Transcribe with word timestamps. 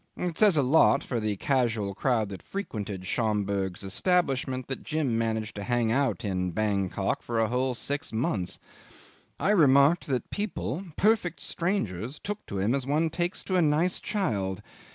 It 0.17 0.35
says 0.35 0.57
a 0.57 0.63
lot 0.63 1.03
for 1.03 1.19
the 1.19 1.35
casual 1.35 1.93
crowd 1.93 2.29
that 2.29 2.41
frequented 2.41 3.05
Schomberg's 3.05 3.83
establishment 3.83 4.65
that 4.67 4.81
Jim 4.83 5.15
managed 5.15 5.53
to 5.57 5.63
hang 5.63 5.91
out 5.91 6.25
in 6.25 6.53
Bankok 6.53 7.21
for 7.21 7.39
a 7.39 7.47
whole 7.47 7.75
six 7.75 8.11
months. 8.11 8.57
I 9.39 9.51
remarked 9.51 10.07
that 10.07 10.31
people, 10.31 10.85
perfect 10.97 11.39
strangers, 11.39 12.17
took 12.17 12.43
to 12.47 12.57
him 12.57 12.73
as 12.73 12.87
one 12.87 13.11
takes 13.11 13.43
to 13.43 13.57
a 13.57 13.61
nice 13.61 13.99
child. 13.99 14.63